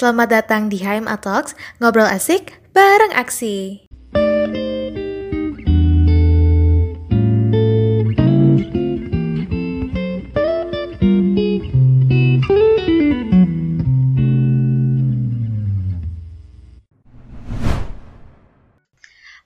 [0.00, 3.84] Selamat datang di HMA Talks, ngobrol asik bareng aksi.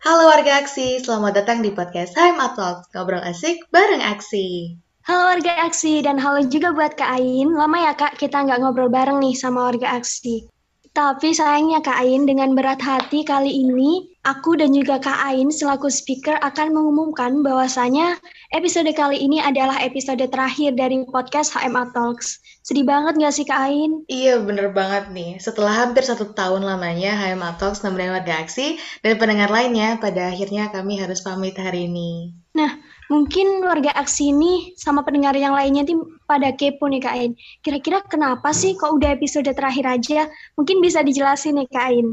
[0.07, 4.79] Halo warga aksi, selamat datang di podcast HMA Talks, ngobrol asik bareng aksi.
[5.05, 7.52] Halo warga aksi dan halo juga buat Kak Ain.
[7.52, 10.53] Lama ya Kak kita nggak ngobrol bareng nih sama warga aksi.
[10.95, 15.91] Tapi sayangnya Kak Ain dengan berat hati kali ini aku dan juga Kak Ain selaku
[15.91, 18.15] speaker akan mengumumkan bahwasanya
[18.55, 22.39] episode kali ini adalah episode terakhir dari podcast HMA Talks.
[22.62, 24.07] Sedih banget nggak sih Kak Ain?
[24.07, 29.19] Iya bener banget nih, setelah hampir satu tahun lamanya HMA Talks nemenin warga aksi dan
[29.19, 32.39] pendengar lainnya, pada akhirnya kami harus pamit hari ini.
[32.55, 32.70] Nah,
[33.12, 37.32] mungkin warga aksi ini sama pendengar yang lainnya tim pada kepo nih Kak Ain.
[37.60, 40.28] Kira-kira kenapa sih kok udah episode terakhir aja?
[40.56, 42.06] Mungkin bisa dijelasin nih Kak Ain.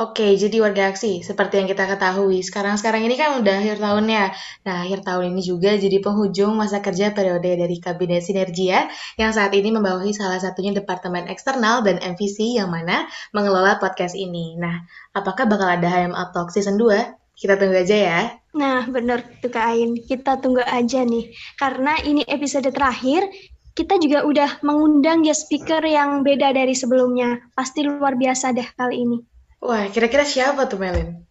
[0.00, 4.24] Oke, jadi warga aksi, seperti yang kita ketahui, sekarang-sekarang ini kan udah akhir tahunnya.
[4.64, 8.88] Nah, akhir tahun ini juga jadi penghujung masa kerja periode dari Kabinet Sinergia
[9.20, 13.04] yang saat ini membawahi salah satunya Departemen Eksternal dan MVC yang mana
[13.36, 14.56] mengelola podcast ini.
[14.56, 14.80] Nah,
[15.12, 17.21] apakah bakal ada HMA Talk Season 2?
[17.36, 18.20] Kita tunggu aja ya.
[18.52, 19.96] Nah, bener tuh Kak Ain.
[19.96, 21.32] Kita tunggu aja nih.
[21.56, 23.26] Karena ini episode terakhir,
[23.72, 27.40] kita juga udah mengundang guest speaker yang beda dari sebelumnya.
[27.56, 29.18] Pasti luar biasa deh kali ini.
[29.64, 31.24] Wah, kira-kira siapa tuh Melin?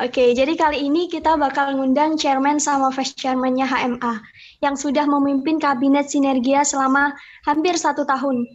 [0.00, 4.24] Oke, jadi kali ini kita bakal ngundang chairman sama vice chairman-nya HMA
[4.64, 7.12] yang sudah memimpin kabinet sinergia selama
[7.44, 8.48] hampir satu tahun.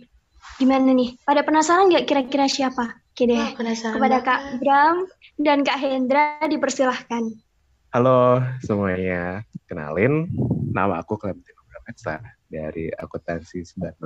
[0.58, 1.16] Gimana nih?
[1.22, 2.98] Pada penasaran nggak kira-kira siapa?
[3.18, 4.30] Oke deh, Wah, kepada banget.
[4.30, 4.98] Kak Bram
[5.42, 7.34] dan Kak Hendra dipersilahkan.
[7.90, 10.30] Halo semuanya, kenalin
[10.70, 14.06] nama aku Clementine Brametsa dari Akuntansi 19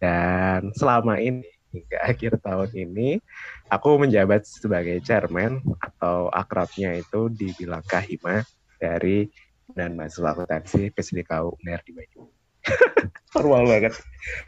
[0.00, 3.20] dan selama ini hingga akhir tahun ini
[3.68, 8.40] aku menjabat sebagai chairman atau akrabnya itu dibilang Kahima
[8.80, 9.28] dari
[9.76, 12.32] dan mahasiswa akuntansi PSDKU UNER di Bandung.
[13.36, 13.92] Formal banget.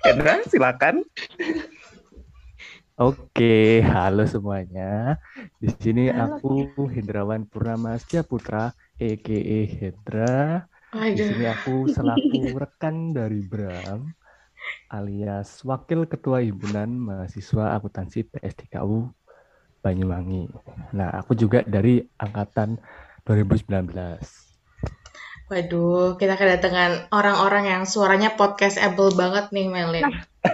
[0.01, 1.05] Hendra, silakan.
[2.97, 5.21] Oke, halo semuanya.
[5.61, 10.65] Di sini Halo, aku Hendrawan Purnama Putra, EKE Hendra.
[10.97, 14.09] Di sini aku selaku rekan dari Bram,
[14.89, 19.13] alias Wakil Ketua Himpunan Mahasiswa Akuntansi PSDKU
[19.85, 20.49] Banyuwangi.
[20.97, 22.81] Nah, aku juga dari angkatan
[23.29, 24.46] 2019.
[25.47, 30.11] Waduh, kita kedatangan orang-orang yang suaranya podcastable banget nih Melin.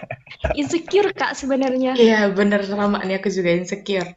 [0.58, 1.96] Insecure Kak sebenarnya.
[1.96, 4.16] Iya, bener sama nih aku juga insecure.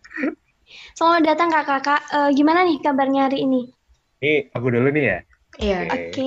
[0.95, 2.01] Selamat datang Kakak-kakak.
[2.11, 3.67] Eh, gimana nih kabarnya hari ini?
[4.23, 5.19] Ini aku dulu nih ya.
[5.59, 6.23] Iya, Oke.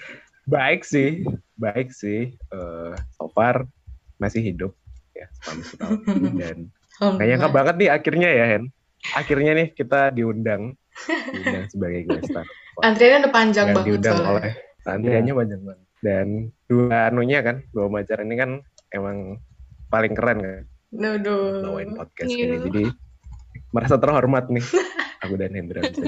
[0.56, 1.26] Baik sih,
[1.58, 2.30] baik sih.
[2.38, 3.66] Eh, so far
[4.22, 4.72] masih hidup
[5.10, 6.56] ya selama setahun ini dan
[7.02, 8.64] nggak nyangka banget nih akhirnya ya Hen.
[9.18, 10.78] Akhirnya nih kita diundang,
[11.34, 12.46] diundang sebagai guest star.
[12.82, 14.32] Antriannya udah panjang banget diundang soalnya.
[14.32, 14.52] oleh
[14.84, 15.86] antriannya panjang banget.
[15.96, 16.26] Dan
[16.66, 18.50] dua anunya kan, dua pacar ini kan
[18.90, 19.40] emang
[19.86, 21.62] paling keren kan Waduh.
[21.64, 22.44] bawain podcast Iya.
[22.46, 22.56] ini.
[22.64, 22.84] Jadi
[23.70, 24.62] merasa terhormat nih
[25.24, 26.04] aku dan Hendra bisa.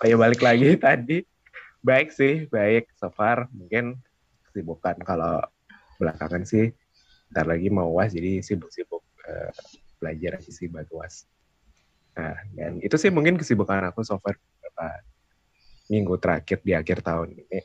[0.00, 1.24] Oh ya balik lagi tadi
[1.80, 3.96] baik sih baik so far mungkin
[4.46, 5.40] kesibukan kalau
[5.96, 6.68] belakangan sih
[7.30, 9.48] ntar lagi mau uas jadi sibuk-sibuk eh,
[9.96, 11.24] belajar aja sih buat uas
[12.12, 14.86] nah dan itu sih mungkin kesibukan aku so far beberapa
[15.90, 17.60] minggu terakhir di akhir tahun ini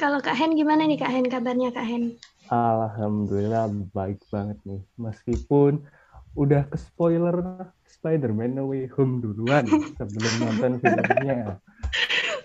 [0.00, 2.18] Kalau Kak Hen gimana nih Kak Hen kabarnya Kak Hen?
[2.50, 4.82] Alhamdulillah baik banget nih.
[4.98, 5.86] Meskipun
[6.34, 9.62] udah ke spoiler Spider-Man No Way Home duluan
[9.94, 11.62] sebelum nonton filmnya.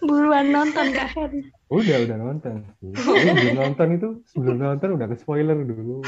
[0.05, 1.49] Buruan nonton Kak Hen.
[1.73, 2.93] Udah, udah nonton sih.
[3.57, 6.05] Nonton itu, sebelum nonton udah ke spoiler dulu.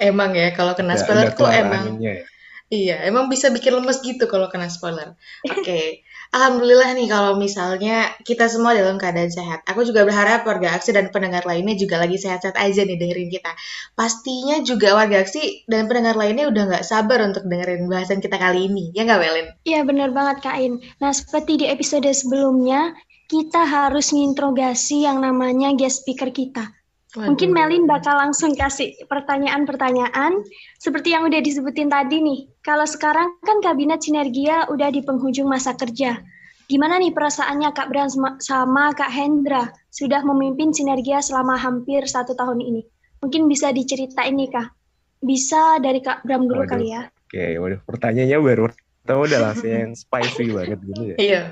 [0.00, 2.24] Emang ya, kalau kena spoiler udah tuh emang anginnya ya.
[2.70, 5.18] Iya, emang bisa bikin lemes gitu kalau kena spoiler.
[5.42, 9.66] Oke, alhamdulillah nih kalau misalnya kita semua dalam keadaan sehat.
[9.66, 13.52] Aku juga berharap warga aksi dan pendengar lainnya juga lagi sehat-sehat aja nih dengerin kita.
[13.98, 18.70] Pastinya juga warga aksi dan pendengar lainnya udah nggak sabar untuk dengerin bahasan kita kali
[18.70, 18.94] ini.
[18.94, 19.46] Ya nggak, Welin?
[19.66, 20.78] Iya benar banget Kak Ain.
[21.02, 22.94] Nah seperti di episode sebelumnya,
[23.30, 26.79] kita harus nginterogasi yang namanya guest speaker kita.
[27.10, 30.46] Mungkin Melin bakal langsung kasih pertanyaan-pertanyaan
[30.78, 32.46] seperti yang udah disebutin tadi nih.
[32.62, 36.22] Kalau sekarang kan kabinet sinergia udah di penghujung masa kerja.
[36.70, 38.06] Gimana nih perasaannya Kak Bram
[38.38, 42.86] sama- Kak Hendra sudah memimpin sinergia selama hampir satu tahun ini?
[43.26, 44.70] Mungkin bisa diceritain nih Kak.
[45.18, 46.70] Bisa dari Kak Bram dulu Waduh.
[46.70, 47.10] kali ya.
[47.10, 48.64] Oke, waduh pertanyaannya baru
[49.02, 51.16] tahu udah langsung yang spicy banget gitu ya.
[51.18, 51.42] Iya.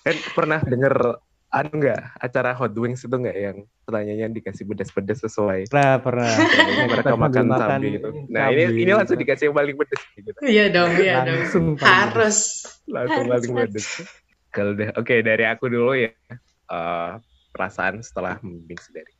[0.00, 1.20] Kan pernah denger
[1.54, 3.56] anu enggak acara Hot Wings itu enggak yang
[3.86, 6.30] pertanyaannya dikasih pedas-pedas sesuai Pernah, pernah.
[6.66, 8.08] yang mereka makan sambil cabai gitu.
[8.26, 10.30] Nah, ini ini langsung dikasih yang paling pedas gitu.
[10.42, 11.38] Iya dong, iya dong.
[11.78, 12.38] Harus.
[12.90, 13.86] Langsung Harus, paling pedas.
[14.50, 16.10] Kalau deh, oke dari aku dulu ya.
[16.64, 17.10] Eh,
[17.54, 19.12] perasaan setelah membimbing dari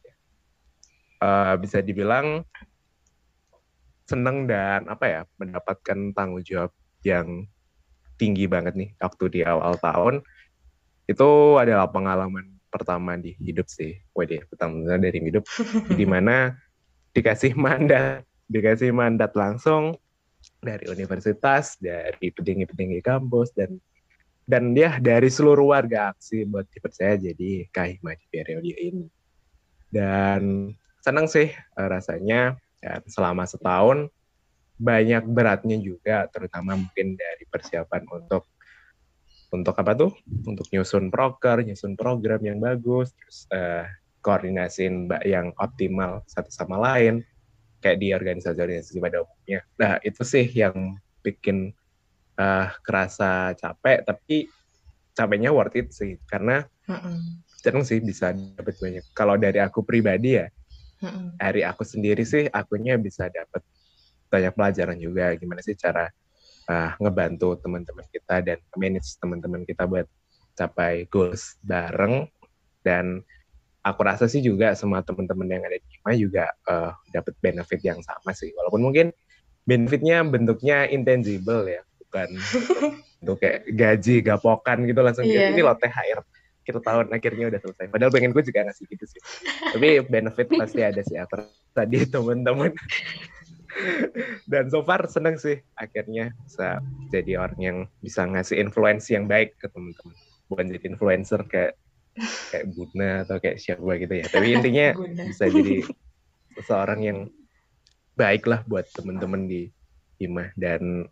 [1.24, 2.44] Eh bisa dibilang
[4.04, 6.68] seneng dan apa ya mendapatkan tanggung jawab
[7.00, 7.48] yang
[8.20, 10.20] tinggi banget nih waktu di awal tahun
[11.04, 11.30] itu
[11.60, 15.46] adalah pengalaman pertama di hidup sih, Wede, pertama dari hidup
[15.94, 16.58] di mana
[17.14, 19.94] dikasih mandat, dikasih mandat langsung
[20.58, 23.78] dari universitas, dari petinggi-petinggi kampus dan
[24.44, 29.06] dan dia dari seluruh warga aksi buat dipercaya jadi kahima di periode ini.
[29.88, 34.10] Dan senang sih eh, rasanya dan selama setahun
[34.74, 38.50] banyak beratnya juga terutama mungkin dari persiapan untuk
[39.54, 40.10] untuk apa tuh?
[40.42, 43.86] Untuk nyusun proker nyusun program yang bagus terus eh,
[44.18, 47.22] koordinasiin mbak yang optimal satu sama lain
[47.78, 49.60] kayak di organisasi-organisasi pada umumnya.
[49.78, 51.70] Nah itu sih yang bikin
[52.36, 54.50] eh, kerasa capek tapi
[55.14, 56.66] capeknya worth it sih karena
[57.62, 59.04] seneng sih bisa dapat banyak.
[59.14, 60.50] Kalau dari aku pribadi ya
[61.00, 61.36] Mm-mm.
[61.38, 63.62] dari aku sendiri sih akunya bisa dapat
[64.32, 66.10] banyak pelajaran juga gimana sih cara
[66.70, 70.06] ah, ngebantu teman-teman kita dan manage teman-teman kita buat
[70.54, 72.28] capai goals bareng.
[72.84, 73.24] Dan
[73.84, 78.00] aku rasa sih juga semua teman-teman yang ada di Hima juga eh, dapat benefit yang
[78.00, 78.52] sama sih.
[78.56, 79.06] Walaupun mungkin
[79.64, 82.28] benefitnya bentuknya intangible ya bukan
[83.24, 85.56] untuk kayak gaji gapokan gitu langsung Iya.
[85.56, 86.20] ini loh THR
[86.64, 87.86] akhir tahun akhirnya udah selesai.
[87.92, 89.20] Padahal pengen gue juga ngasih gitu sih.
[89.76, 91.44] Tapi benefit pasti ada sih aku
[91.76, 92.72] tadi teman-teman
[94.50, 96.78] dan so far seneng sih akhirnya bisa
[97.10, 100.14] jadi orang yang bisa ngasih influence yang baik ke teman-teman
[100.48, 101.74] bukan jadi influencer kayak
[102.50, 104.26] kayak Buna atau kayak siapa gitu ya.
[104.30, 104.86] Tapi intinya
[105.28, 105.82] bisa jadi
[106.54, 107.18] seseorang yang
[108.14, 109.70] baik lah buat teman-teman di
[110.22, 110.54] Hima.
[110.54, 111.10] Dan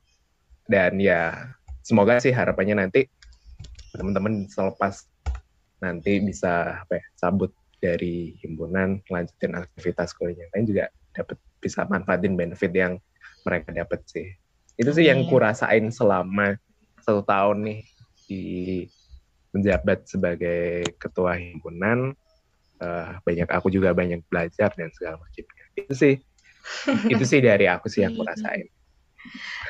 [0.71, 1.51] dan ya
[1.83, 3.11] semoga sih harapannya nanti
[3.93, 5.05] teman-teman selepas
[5.83, 7.51] nanti bisa apa ya, cabut
[7.83, 12.99] dari himpunan lanjutin aktivitas kuliah yang lain juga dapat bisa manfaatin benefit yang
[13.47, 14.27] mereka dapat sih
[14.75, 16.59] itu sih yang kurasain selama
[16.99, 17.81] satu tahun nih
[18.27, 18.43] di
[19.55, 22.17] menjabat sebagai ketua himpunan
[22.83, 26.15] Eh, banyak aku juga banyak belajar dan segala macamnya itu sih
[27.07, 28.67] itu sih dari aku sih yang kurasain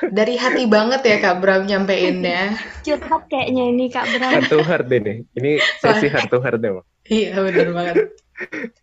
[0.08, 2.56] Dari hati banget ya Kak Bram nyampein-nya.
[2.88, 4.32] Curhat kayaknya ini Kak Bram.
[4.32, 6.88] heart to heart ini ini sesi heart to heart deh Bang.
[7.04, 7.96] Iya bener banget.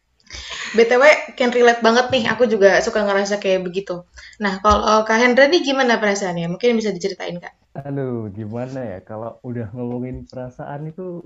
[0.78, 1.04] BTW
[1.34, 4.06] can relate banget nih, aku juga suka ngerasa kayak begitu.
[4.38, 6.46] Nah kalau Kak Hendra nih gimana perasaannya?
[6.52, 7.54] Mungkin bisa diceritain Kak.
[7.86, 11.22] Aduh, gimana ya kalau udah ngomongin perasaan itu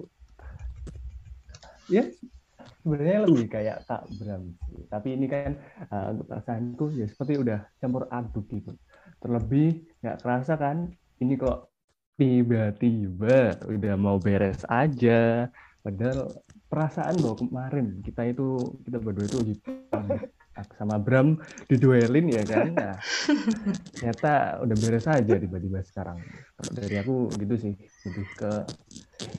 [1.91, 2.07] ya
[2.83, 4.55] sebenarnya lebih kayak Kak Bram.
[4.91, 5.55] Tapi ini kan
[5.91, 8.75] uh, perasaanku ya seperti udah campur aduk gitu.
[9.23, 10.91] Terlebih nggak kerasa kan
[11.23, 11.71] ini kok
[12.19, 15.47] tiba-tiba udah mau beres aja.
[15.83, 16.31] Padahal
[16.73, 19.61] perasaan bahwa kemarin kita itu kita berdua itu
[20.73, 21.37] sama Bram
[21.69, 22.73] diduelin ya kan.
[22.73, 22.97] Nah,
[23.93, 24.33] ternyata
[24.65, 26.17] udah beres aja tiba-tiba sekarang.
[26.57, 28.51] Kalau dari aku gitu sih, lebih ke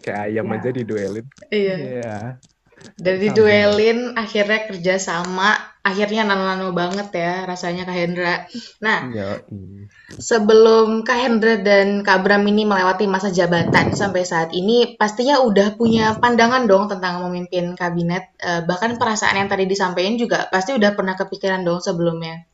[0.03, 0.55] kayak ayam Ya.
[0.59, 1.75] aja diduelin Iya.
[1.79, 2.17] ya
[2.94, 8.37] Dari duelin akhirnya kerja sama, akhirnya nano-nano banget ya rasanya Kak Hendra.
[8.81, 9.41] Nah ya
[10.17, 15.75] sebelum Kak Hendra dan Kak Bram ini melewati masa jabatan sampai saat ini, pastinya udah
[15.75, 18.32] punya pandangan dong tentang memimpin kabinet.
[18.39, 22.46] Eh, bahkan perasaan yang tadi disampaikan juga pasti udah pernah kepikiran dong sebelumnya.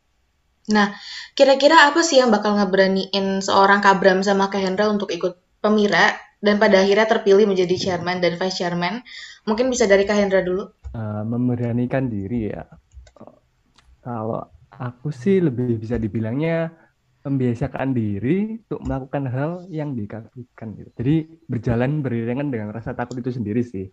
[0.70, 0.94] Nah,
[1.34, 6.29] kira-kira apa sih yang bakal ngeberaniin seorang Kak Bram sama Kak Hendra untuk ikut pemira
[6.40, 9.04] dan pada akhirnya terpilih menjadi chairman dan vice chairman?
[9.44, 10.64] Mungkin bisa dari Kak Hendra dulu.
[10.90, 12.64] Eh, memberanikan diri ya.
[14.00, 14.42] Kalau
[14.72, 16.72] aku sih lebih bisa dibilangnya
[17.20, 20.90] membiasakan diri untuk melakukan hal yang dikagumkan gitu.
[20.96, 23.92] Jadi berjalan beriringan dengan rasa takut itu sendiri sih.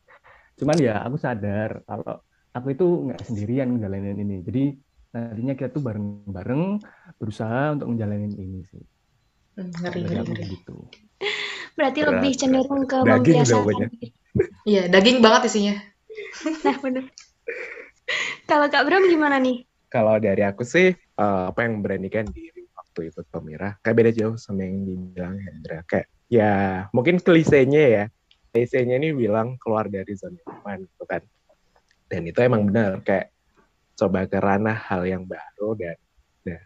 [0.55, 2.23] Cuman ya aku sadar kalau
[2.55, 4.37] aku itu nggak sendirian menjalani ini.
[4.47, 4.63] Jadi
[5.11, 6.63] nantinya kita tuh bareng-bareng
[7.19, 8.83] berusaha untuk menjalani ini sih.
[9.59, 10.43] Hmm, ngeri, ngeri, ngeri.
[10.55, 10.75] gitu.
[11.77, 12.41] Berarti Berat, lebih berat.
[12.41, 13.87] cenderung ke Daging membiasakan.
[14.65, 15.75] Iya, daging banget isinya.
[16.65, 17.05] Nah, bener.
[18.49, 19.67] Kalau Kak Bram gimana nih?
[19.87, 24.35] kalau dari aku sih eh, apa yang memberanikan diri waktu ikut pemira kayak beda jauh
[24.35, 28.03] sama yang dibilang Hendra kayak ya mungkin klisenya ya
[28.51, 31.23] klisenya ini bilang keluar dari zona nyaman gitu kan
[32.07, 33.31] dan itu emang benar kayak
[33.97, 35.97] coba ke ranah hal yang baru dan
[36.43, 36.63] dan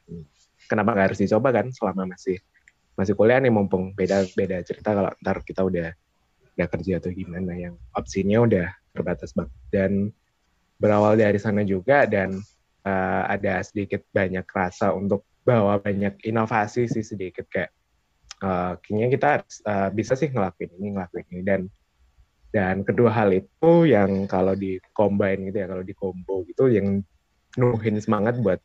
[0.66, 2.42] kenapa nggak harus dicoba kan selama masih
[2.96, 5.90] masih kuliah nih mumpung beda beda cerita kalau ntar kita udah
[6.60, 9.56] udah kerja atau gimana yang opsinya udah terbatas banget.
[9.72, 9.92] Dan
[10.78, 12.38] berawal dari sana juga dan
[12.84, 17.72] uh, ada sedikit banyak rasa untuk bawa banyak inovasi sih sedikit kayak
[18.44, 19.32] uh, kayaknya kita
[19.66, 21.42] uh, bisa sih ngelakuin ini ngelakuin ini.
[21.42, 21.62] Dan
[22.52, 27.00] dan kedua hal itu yang kalau di combine gitu ya kalau di combo gitu yang
[27.56, 28.60] nuhin semangat buat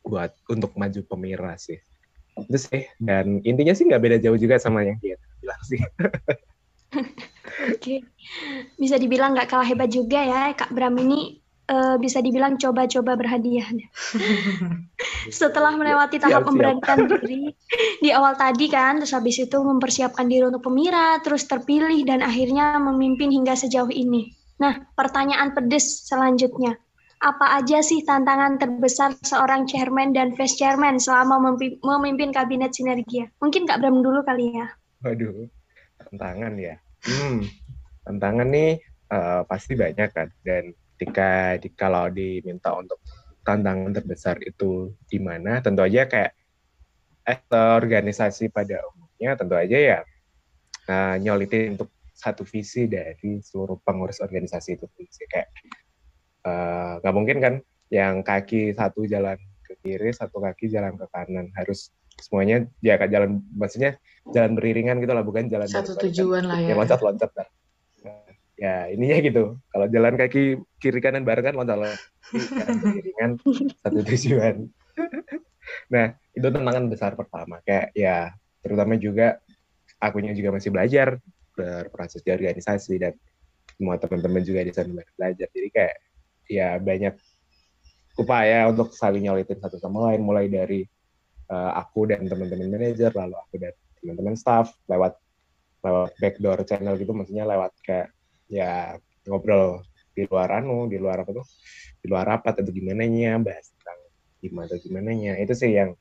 [0.00, 1.76] buat untuk maju pemira sih
[2.38, 5.80] itu sih dan intinya sih nggak beda jauh juga sama yang dia bilang sih
[7.72, 8.04] Oke,
[8.76, 13.66] bisa dibilang nggak kalah hebat juga ya Kak Bram ini uh, bisa dibilang coba-coba berhadiah.
[15.40, 17.54] Setelah melewati tahap memberanikan diri
[18.02, 22.76] di awal tadi kan, terus habis itu mempersiapkan diri untuk pemira, terus terpilih dan akhirnya
[22.80, 24.34] memimpin hingga sejauh ini.
[24.58, 26.78] Nah, pertanyaan pedes selanjutnya.
[27.22, 31.38] Apa aja sih tantangan terbesar seorang chairman dan vice chairman selama
[31.86, 33.30] memimpin kabinet sinergia?
[33.38, 34.66] Mungkin Kak Bram dulu kali ya.
[35.06, 35.46] Waduh,
[36.02, 36.82] tantangan ya.
[37.06, 37.46] Hmm,
[38.02, 38.82] tantangan nih
[39.14, 40.34] uh, pasti banyak kan.
[40.42, 42.98] Dan ketika di, kalau diminta untuk
[43.46, 46.34] tantangan terbesar itu di mana tentu aja kayak
[47.26, 49.98] eh, organisasi pada umumnya tentu aja ya
[50.86, 54.86] uh, nyolitin untuk satu visi dari seluruh pengurus organisasi itu
[55.26, 55.50] kayak
[56.42, 57.54] nggak uh, mungkin kan
[57.92, 61.54] yang kaki satu jalan ke kiri satu kaki jalan ke kanan.
[61.54, 63.98] Harus semuanya ya kan jalan maksudnya
[64.30, 66.74] jalan beriringan gitu lah bukan jalan satu tujuan lah ya.
[66.74, 67.48] Loncat-loncat lah.
[68.58, 69.42] Ya ininya gitu.
[69.70, 71.78] Kalau jalan kaki kiri kanan bareng kan loncat
[73.18, 73.30] kan
[73.82, 74.70] satu tujuan.
[75.90, 77.62] Nah itu tantangan besar pertama.
[77.62, 79.38] Kayak ya terutama juga
[80.02, 81.18] akunya juga masih belajar
[81.52, 83.12] berproses di organisasi dan
[83.76, 85.48] semua teman-teman juga di sana belajar.
[85.50, 85.96] Jadi kayak
[86.52, 87.16] ya banyak
[88.20, 90.84] upaya untuk saling nyolitin satu sama lain mulai dari
[91.48, 93.72] uh, aku dan teman-teman manajer lalu aku dan
[94.04, 95.16] teman-teman staff lewat
[95.80, 98.12] lewat backdoor channel gitu maksudnya lewat kayak
[98.52, 99.80] ya ngobrol
[100.12, 101.46] di luar anu di luar apa tuh
[102.04, 103.98] di luar rapat atau gimana nya bahas tentang
[104.44, 105.96] gimana atau gimana nya itu sih yang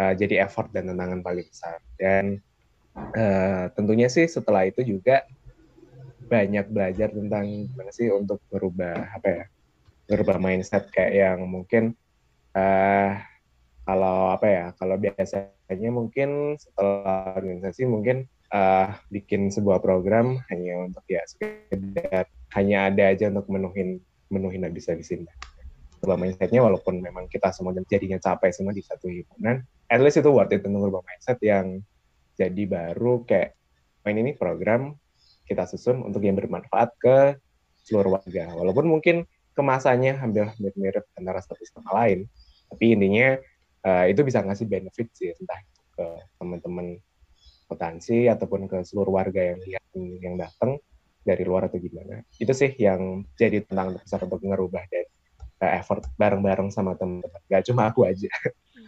[0.00, 1.78] uh, jadi effort dan tantangan paling besar.
[2.00, 2.40] Dan
[2.96, 5.28] uh, tentunya sih setelah itu juga
[6.30, 9.44] banyak belajar tentang gimana sih untuk merubah apa ya
[10.10, 11.94] merubah mindset kayak yang mungkin
[12.58, 13.14] uh,
[13.86, 21.02] kalau apa ya kalau biasanya mungkin setelah organisasi mungkin uh, bikin sebuah program hanya untuk
[21.06, 22.26] ya sekedar
[22.58, 25.26] hanya ada aja untuk menuhin menuhin habis-habisin.
[26.00, 30.30] Coba mindsetnya walaupun memang kita semua jadinya capek semua di satu himpunan, at least itu
[30.32, 31.82] worth it untuk merubah mindset yang
[32.38, 33.52] jadi baru kayak
[34.06, 34.96] main ini program
[35.44, 37.16] kita susun untuk yang bermanfaat ke
[37.84, 38.54] seluruh warga.
[38.54, 42.26] Walaupun mungkin kemasannya hampir mirip-mirip antara satu sama lain,
[42.70, 43.38] tapi intinya
[43.84, 45.60] uh, itu bisa ngasih benefit sih entah
[45.96, 46.06] ke
[46.38, 46.96] teman-teman
[47.70, 49.84] potensi ataupun ke seluruh warga yang lihat
[50.22, 50.80] yang datang
[51.22, 52.24] dari luar atau gimana.
[52.40, 55.06] Itu sih yang jadi tantangan terbesar untuk ngerubah dan
[55.62, 57.40] uh, effort bareng-bareng sama teman-teman.
[57.46, 58.30] Gak cuma aku aja.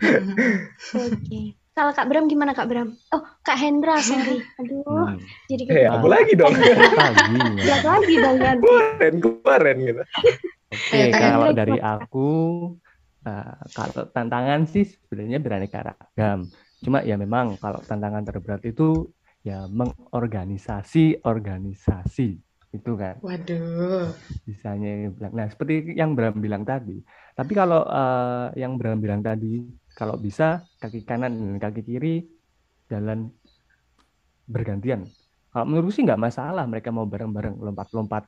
[0.02, 1.14] Oke.
[1.14, 1.46] okay.
[1.72, 2.92] Kalau Kak Bram gimana Kak Bram?
[3.16, 5.18] Oh Kak Hendra sorry, aduh hmm.
[5.48, 6.52] jadi hey, aku lagi dong.
[6.56, 7.76] lagi, ya.
[7.80, 8.52] lagi dong ya.
[8.60, 10.02] Kemarin kemarin gitu.
[10.72, 12.30] Oke okay, kalau dari aku,
[13.24, 16.48] uh, kalau tantangan sih sebenarnya beraneka ragam.
[16.84, 19.08] Cuma ya memang kalau tantangan terberat itu
[19.40, 22.40] ya mengorganisasi organisasi
[22.72, 23.20] itu kan.
[23.20, 24.12] Waduh.
[24.48, 25.32] Bisanya bilang.
[25.36, 27.00] Nah seperti yang Bram bilang tadi.
[27.36, 29.60] Tapi kalau uh, yang Bram bilang tadi,
[29.92, 32.24] kalau bisa kaki kanan dan kaki kiri
[32.88, 33.32] jalan
[34.48, 35.08] bergantian.
[35.52, 38.24] Kalau menurut sih nggak masalah mereka mau bareng-bareng lompat-lompat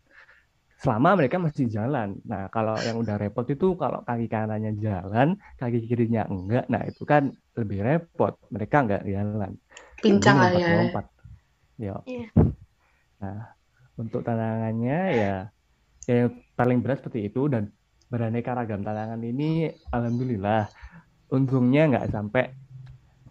[0.85, 2.21] selama mereka masih jalan.
[2.29, 7.09] Nah, kalau yang udah repot itu kalau kaki kanannya jalan, kaki kirinya enggak, nah itu
[7.09, 8.37] kan lebih repot.
[8.53, 9.57] Mereka enggak jalan.
[10.05, 10.69] Pincang lah ya.
[10.85, 11.07] Lompat.
[11.81, 11.97] Yo.
[12.05, 12.29] Yeah.
[13.25, 13.57] Nah,
[13.97, 15.35] untuk tantangannya ya
[16.05, 17.73] yang paling berat seperti itu dan
[18.13, 20.69] beraneka ragam tantangan ini alhamdulillah
[21.31, 22.53] untungnya nggak sampai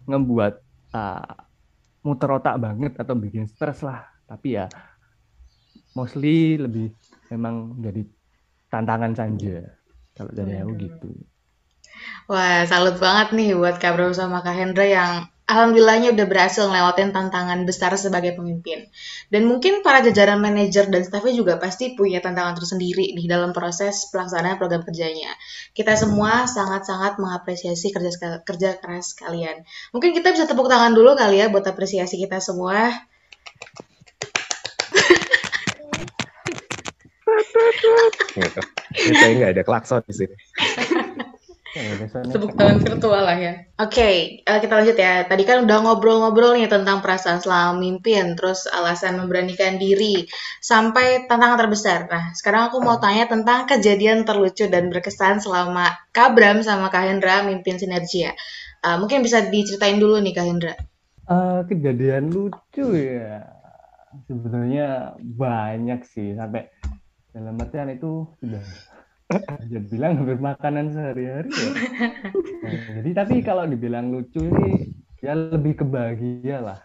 [0.08, 0.54] ngebuat
[0.94, 1.34] uh,
[2.04, 4.04] muter otak banget atau bikin stres lah.
[4.24, 4.66] Tapi ya
[5.94, 6.92] mostly lebih
[7.30, 8.02] memang jadi
[8.68, 9.62] tantangan saja.
[10.14, 11.10] Kalau dari aku gitu.
[12.30, 15.12] Wah, salut banget nih buat Kak Bro sama Kak Hendra yang
[15.44, 18.88] alhamdulillahnya udah berhasil ngelewatin tantangan besar sebagai pemimpin.
[19.28, 24.08] Dan mungkin para jajaran manajer dan stafnya juga pasti punya tantangan tersendiri nih dalam proses
[24.08, 25.28] pelaksanaan program kerjanya.
[25.76, 29.64] Kita semua sangat-sangat mengapresiasi kerja kerja keras kalian.
[29.92, 32.88] Mungkin kita bisa tepuk tangan dulu kali ya buat apresiasi kita semua.
[38.34, 38.60] gitu.
[38.94, 40.34] Ini saya nggak ada klakson di sini.
[41.74, 43.66] Tepuk tangan virtual lah ya.
[43.82, 44.14] Oke, okay,
[44.46, 45.26] eh, kita lanjut ya.
[45.26, 50.22] Tadi kan udah ngobrol-ngobrol nih tentang perasaan selama mimpin, terus alasan memberanikan diri,
[50.62, 52.06] sampai tantangan terbesar.
[52.06, 57.10] Nah, sekarang aku mau tanya tentang kejadian terlucu dan berkesan selama Kak Bram sama Kak
[57.10, 58.38] Hendra mimpin Sinergia.
[58.86, 60.74] Uh, mungkin bisa diceritain dulu nih Kak Hendra.
[61.26, 63.50] Uh, kejadian lucu ya,
[64.30, 66.70] sebenarnya banyak sih sampai
[67.34, 68.62] dalam artian itu sudah
[69.32, 71.70] jadi bilang hampir makanan sehari-hari ya.
[72.60, 74.92] Nah, jadi tapi kalau dibilang lucu ini
[75.24, 76.80] ya lebih ke bahagia lah.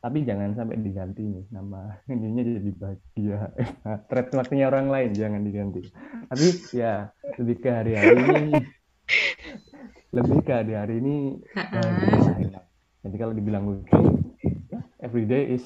[0.00, 3.38] Tapi jangan sampai diganti nih nama ininya jadi bahagia.
[4.08, 5.84] Trademarknya orang lain jangan diganti.
[6.32, 8.56] Tapi ya lebih ke hari-hari ini
[10.16, 11.16] lebih ke hari-hari ini
[11.52, 12.64] bahagia.
[13.04, 14.02] Jadi kalau dibilang lucu,
[14.72, 15.62] ya, everyday is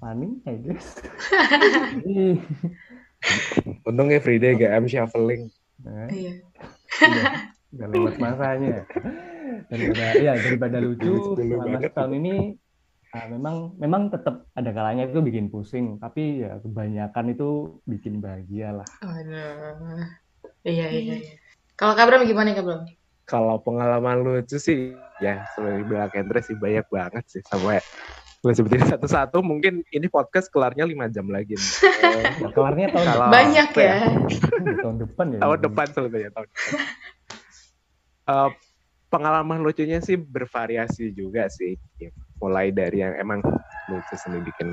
[0.00, 0.96] funny, I guess.
[3.88, 5.48] Untung everyday gak am shuffling.
[5.80, 6.44] Nah, iya.
[7.74, 8.84] Gak lewat masanya.
[9.68, 12.56] Daripada, ya daripada lucu selama setahun ini
[13.14, 18.74] Nah, memang memang tetap ada kalanya itu bikin pusing, tapi ya kebanyakan itu bikin bahagia
[18.74, 18.88] lah.
[19.06, 20.02] Aduh.
[20.66, 21.34] Iya, iya, iya.
[21.78, 22.90] Kalau Kabram gimana Kabram?
[23.22, 27.42] Kalau pengalaman lucu sih, ya sebagai bilang Kendra sih banyak banget sih.
[27.46, 27.78] Sampai
[28.44, 31.72] gue sebutin satu-satu mungkin ini podcast kelarnya lima jam lagi nih.
[32.52, 33.80] kelarnya tahun Kalau, banyak ya.
[33.80, 33.98] ya.
[34.84, 36.72] tahun depan ya tahun depan sebetulnya tahun depan.
[38.28, 38.50] Uh,
[39.08, 43.40] pengalaman lucunya sih bervariasi juga sih ya, mulai dari yang emang
[43.88, 44.68] lucu sendiri bikin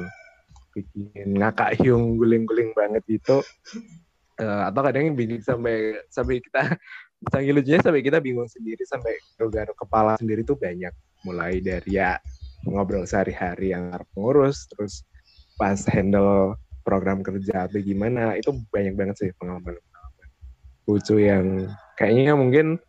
[0.75, 3.39] bikin ngakak hiung guling-guling banget gitu
[4.43, 6.75] uh, atau kadang bingung sampai sampai kita
[7.31, 9.15] saking lucunya sampai kita bingung sendiri sampai
[9.47, 10.91] garuk kepala sendiri tuh banyak
[11.23, 12.19] mulai dari ya
[12.65, 15.05] ngobrol sehari-hari yang pengurus, terus
[15.57, 20.27] pas handle program kerja atau gimana, itu banyak banget sih pengalaman-pengalaman.
[20.89, 22.81] Lucu yang kayaknya mungkin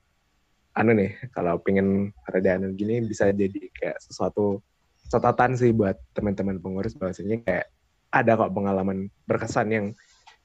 [0.72, 4.64] anu nih, kalau pengen ada anu gini bisa jadi kayak sesuatu
[5.12, 7.68] catatan sih buat teman-teman pengurus bahwasanya kayak
[8.12, 9.86] ada kok pengalaman berkesan yang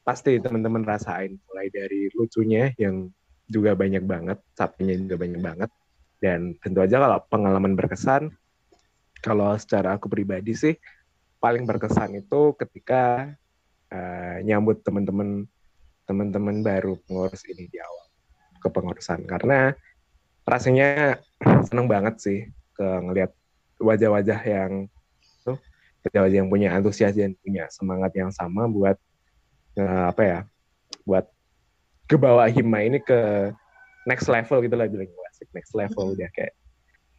[0.03, 3.11] pasti teman-teman rasain mulai dari lucunya yang
[3.47, 5.69] juga banyak banget, capeknya juga banyak banget
[6.19, 8.33] dan tentu aja kalau pengalaman berkesan
[9.21, 10.75] kalau secara aku pribadi sih
[11.37, 13.33] paling berkesan itu ketika
[13.93, 15.45] uh, nyambut teman-teman
[16.07, 18.07] teman-teman baru pengurus ini di awal
[18.63, 19.75] kepengurusan karena
[20.47, 21.21] rasanya
[21.67, 22.39] seneng banget sih
[22.73, 23.31] ke ngelihat
[23.77, 24.71] wajah-wajah yang
[25.45, 25.59] tuh
[26.07, 28.97] wajah-wajah yang punya antusias dan punya semangat yang sama buat
[29.77, 30.39] uh, apa ya
[31.03, 31.25] buat
[32.07, 33.51] ke bawah hima ini ke
[34.07, 35.11] next level gitu lah bilang
[35.53, 36.55] next level udah kayak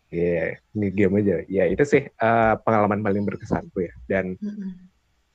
[0.08, 1.36] Iya, yeah, ini game aja.
[1.52, 3.92] Ya itu sih uh, pengalaman paling berkesan tuh ya.
[4.08, 4.70] Dan mm-hmm.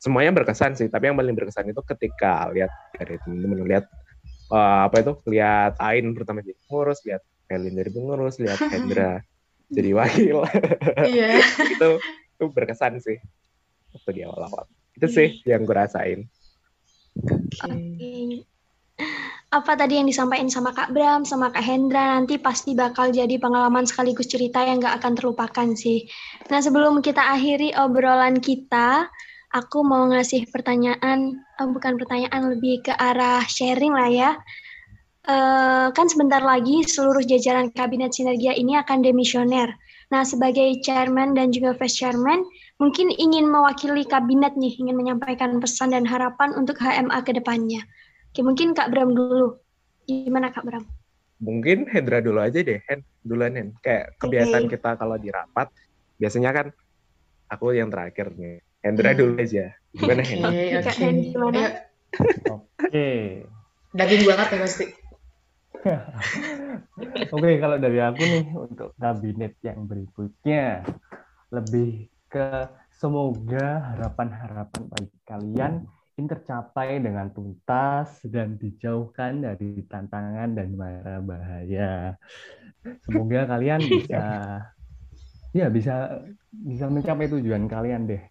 [0.01, 0.89] semuanya berkesan sih.
[0.89, 3.85] Tapi yang paling berkesan itu ketika lihat dari temen-temen lihat
[4.49, 7.21] uh, apa itu, lihat Ain pertama jadi pengurus, lihat
[7.53, 9.21] Elin dari pengurus, lihat Hendra
[9.69, 10.41] jadi wakil.
[11.05, 11.37] Iya.
[11.77, 11.89] itu
[12.33, 13.21] itu berkesan sih
[13.93, 14.65] waktu di awal-awal.
[14.97, 15.57] Itu sih yeah.
[15.57, 16.19] yang gue rasain.
[17.61, 18.41] Okay
[19.53, 23.85] apa tadi yang disampaikan sama Kak Bram, sama Kak Hendra nanti pasti bakal jadi pengalaman
[23.85, 26.09] sekaligus cerita yang gak akan terlupakan sih.
[26.49, 29.05] Nah sebelum kita akhiri obrolan kita,
[29.53, 34.31] aku mau ngasih pertanyaan, oh, bukan pertanyaan lebih ke arah sharing lah ya.
[35.23, 39.71] Uh, kan sebentar lagi seluruh jajaran Kabinet Sinergia ini akan demisioner.
[40.09, 42.43] Nah sebagai chairman dan juga vice chairman,
[42.81, 47.85] mungkin ingin mewakili kabinet nih, ingin menyampaikan pesan dan harapan untuk HMA ke depannya.
[48.33, 49.61] Oke, mungkin Kak Bram dulu.
[50.09, 50.81] Gimana Kak Bram?
[51.37, 53.05] Mungkin Hendra dulu aja deh, Hen.
[53.21, 53.77] Duluan, Hen.
[53.77, 54.73] Kayak kebiasaan okay.
[54.73, 55.69] kita kalau di rapat,
[56.17, 56.67] biasanya kan
[57.45, 58.57] aku yang terakhir nih.
[58.81, 59.19] Hendra hmm.
[59.21, 59.77] dulu aja.
[59.93, 60.41] Gimana, Hen?
[60.49, 61.61] Oke, okay, Hen, gimana?
[62.57, 63.09] Oke.
[63.93, 64.85] Daging banget ya pasti.
[67.29, 70.81] Oke, okay, kalau dari aku nih untuk kabinet yang berikutnya
[71.53, 72.65] lebih ke
[72.97, 82.13] semoga harapan-harapan bagi kalian ini tercapai dengan tuntas dan dijauhkan dari tantangan dan mara bahaya.
[83.01, 84.23] Semoga kalian bisa
[85.53, 86.21] ya bisa
[86.53, 88.23] bisa mencapai tujuan kalian deh.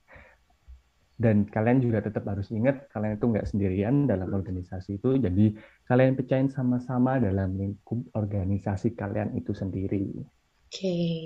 [1.22, 5.18] Dan kalian juga tetap harus ingat kalian itu nggak sendirian dalam organisasi itu.
[5.18, 5.54] Jadi
[5.86, 10.22] kalian percayain sama-sama dalam lingkup organisasi kalian itu sendiri.
[10.70, 10.70] Oke.
[10.70, 11.22] Okay.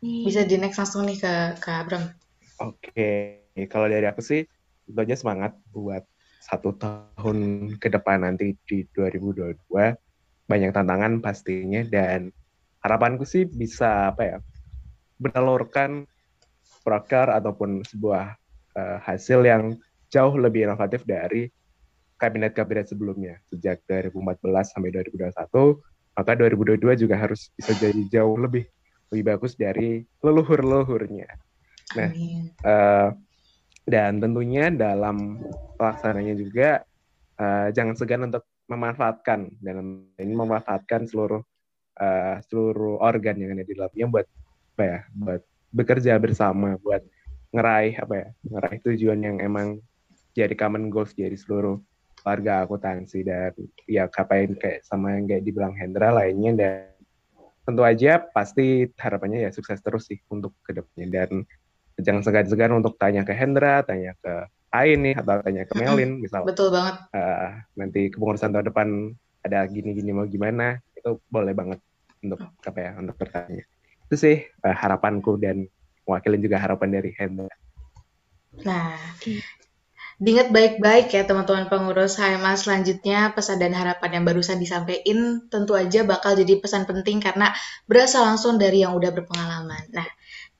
[0.00, 2.04] Bisa di next langsung nih ke Kak Abram.
[2.60, 2.92] Oke,
[3.52, 3.68] okay.
[3.68, 4.44] kalau dari aku sih
[4.86, 6.02] tentu aja semangat buat
[6.40, 7.38] satu tahun
[7.76, 9.56] ke depan nanti di 2022
[10.50, 12.32] banyak tantangan pastinya dan
[12.80, 14.38] harapanku sih bisa apa ya
[15.20, 16.08] menelurkan
[16.80, 18.34] proker ataupun sebuah
[18.74, 19.76] uh, hasil yang
[20.08, 21.52] jauh lebih inovatif dari
[22.16, 23.36] kabinet-kabinet sebelumnya.
[23.52, 25.78] Sejak 2014 sampai 2021
[26.16, 28.66] maka 2022 juga harus bisa jadi jauh lebih
[29.10, 31.28] lebih bagus dari leluhur-leluhurnya.
[31.98, 32.10] Nah,
[32.62, 33.08] uh,
[33.88, 35.40] dan tentunya dalam
[35.76, 36.84] pelaksananya juga
[37.40, 41.42] uh, jangan segan untuk memanfaatkan dan ini memanfaatkan seluruh
[41.98, 44.26] uh, seluruh organ yang ada di dalamnya buat
[44.76, 45.42] apa ya buat
[45.74, 47.02] bekerja bersama buat
[47.50, 49.82] ngeraih apa ya ngeraih tujuan yang emang
[50.38, 51.82] jadi common goals dari seluruh
[52.22, 53.56] warga akuntansi dan
[53.88, 56.94] ya kapain kayak sama yang kayak dibilang Hendra lainnya dan
[57.64, 61.30] tentu aja pasti harapannya ya sukses terus sih untuk ke depannya dan
[62.02, 66.46] jangan segan-segan untuk tanya ke Hendra, tanya ke Ain nih atau tanya ke Melin misal.
[66.46, 67.02] Betul banget.
[67.10, 68.88] Uh, nanti kepengurusan tahun depan
[69.42, 71.80] ada gini-gini mau gimana itu boleh banget
[72.22, 73.64] untuk apa ya untuk bertanya.
[74.06, 75.66] Itu sih uh, harapanku dan
[76.06, 77.50] mewakili juga harapan dari Hendra.
[78.66, 78.98] Nah,
[80.20, 86.04] Diingat baik-baik ya teman-teman pengurus HMA selanjutnya pesan dan harapan yang barusan disampaikan tentu aja
[86.04, 87.56] bakal jadi pesan penting karena
[87.88, 89.80] berasal langsung dari yang udah berpengalaman.
[89.96, 90.04] Nah,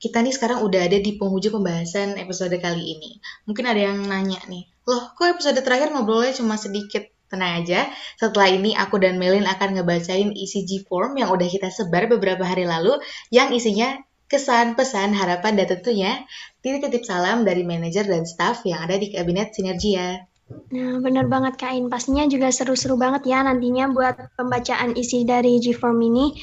[0.01, 3.21] kita nih sekarang udah ada di penghujung pembahasan episode kali ini.
[3.45, 7.05] Mungkin ada yang nanya nih, loh kok episode terakhir ngobrolnya cuma sedikit?
[7.31, 7.87] Tenang aja,
[8.19, 12.67] setelah ini aku dan Melin akan ngebacain isi G-form yang udah kita sebar beberapa hari
[12.67, 12.99] lalu
[13.31, 16.27] yang isinya kesan, pesan, harapan, dan tentunya
[16.59, 20.27] titip-titip salam dari manajer dan staff yang ada di Kabinet Sinergia.
[20.75, 21.87] Nah, benar banget Kak In.
[21.87, 26.35] Pastinya juga seru-seru banget ya nantinya buat pembacaan isi dari G-Form ini.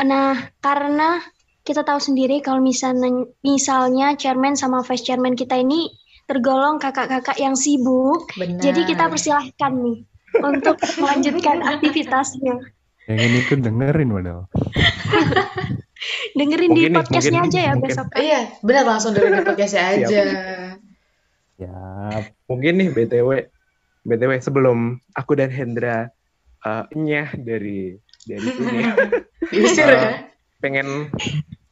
[0.00, 1.20] Nah, karena
[1.66, 5.90] kita tahu sendiri kalau misalnya, misalnya chairman sama vice chairman kita ini
[6.30, 8.30] tergolong kakak-kakak yang sibuk.
[8.38, 8.62] Benar.
[8.62, 9.98] Jadi kita persilahkan nih
[10.38, 12.54] untuk melanjutkan aktivitasnya.
[13.10, 14.42] Yang ini tuh dengerin padahal.
[16.38, 17.90] dengerin mungkin di podcastnya aja ya mungkin.
[17.90, 18.06] besok.
[18.14, 20.18] Iya, benar langsung dengerin di podcastnya aja.
[21.58, 21.78] ya,
[22.46, 23.30] mungkin nih BTW
[24.06, 26.10] BTW sebelum aku dan Hendra
[26.62, 28.78] uh, nyah dari dari sini.
[29.82, 30.14] uh,
[30.58, 31.10] pengen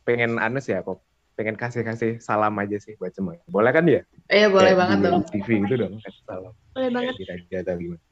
[0.04, 1.00] pengen anu sih aku
[1.34, 3.34] pengen kasih-kasih salam aja sih buat semua.
[3.50, 4.06] Boleh kan ya?
[4.30, 5.22] Iya, boleh Kayak banget dong.
[5.26, 6.54] TV gitu dong, kasih salam.
[6.78, 7.12] Boleh banget.
[7.18, 8.02] Di atau gimana.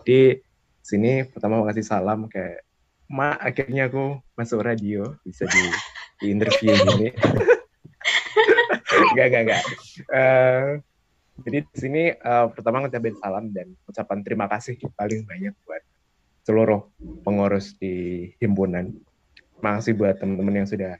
[0.00, 0.20] Di
[0.80, 2.64] sini pertama mau kasih salam kayak
[3.10, 5.62] ma akhirnya aku masuk radio bisa di,
[6.22, 7.10] di interview gini
[9.18, 9.62] gak gak gak
[10.14, 10.78] uh,
[11.42, 15.82] jadi di sini uh, pertama ngucapin salam dan ucapan terima kasih paling banyak buat
[16.46, 16.86] seluruh
[17.26, 18.94] pengurus di himpunan
[19.58, 20.96] makasih buat teman-teman yang sudah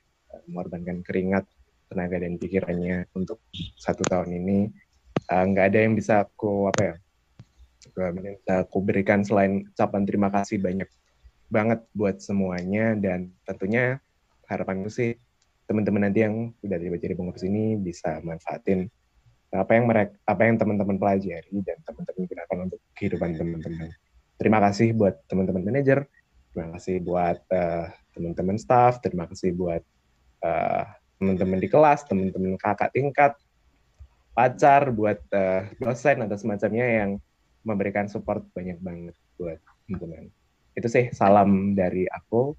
[0.50, 1.46] mengorbankan keringat
[1.90, 3.42] tenaga dan pikirannya untuk
[3.78, 4.58] satu tahun ini
[5.30, 6.94] eh, nggak uh, ada yang bisa aku apa ya
[8.14, 10.86] bisa aku berikan selain ucapan terima kasih banyak
[11.50, 13.98] banget buat semuanya dan tentunya
[14.46, 15.18] harapanku sih
[15.66, 18.86] teman-teman nanti yang udah dibaca di pengurus ini bisa manfaatin
[19.50, 23.90] apa yang mereka apa yang teman-teman pelajari dan teman-teman gunakan untuk kehidupan teman-teman.
[24.38, 26.06] Terima kasih buat teman-teman manajer,
[26.54, 29.82] terima kasih buat uh, teman-teman staff, terima kasih buat
[30.44, 30.84] uh,
[31.20, 33.32] teman-teman di kelas, teman-teman kakak tingkat,
[34.32, 37.10] pacar, buat uh, dosen atau semacamnya yang
[37.64, 40.32] memberikan support banyak banget buat teman-teman
[40.78, 42.54] itu sih salam dari aku.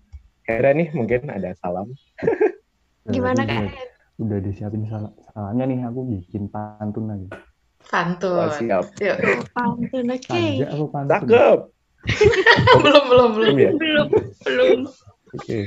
[0.46, 1.94] Hera nih mungkin ada salam.
[3.14, 3.72] Gimana kak?
[4.22, 7.28] Udah disiapin sal salamnya nih aku bikin pantun lagi.
[7.88, 8.46] Pantun.
[8.46, 8.86] Oh, siap.
[9.00, 9.18] Yuk.
[9.56, 10.22] Pantun oke.
[10.22, 10.62] Okay.
[10.66, 11.10] pantun.
[11.10, 11.60] Cakep.
[12.86, 13.56] belum belum belum.
[13.58, 13.72] Ya?
[13.78, 14.08] Belum
[14.46, 14.80] belum.
[15.32, 15.48] Oke.
[15.48, 15.64] Okay.